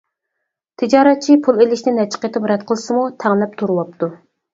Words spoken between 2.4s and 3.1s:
رەت قىلسىمۇ،